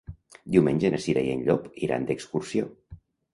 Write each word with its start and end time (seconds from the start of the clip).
Diumenge 0.53 0.89
na 0.95 0.99
Cira 1.03 1.23
i 1.27 1.35
en 1.35 1.43
Llop 1.49 1.67
iran 1.89 2.09
d'excursió. 2.09 2.67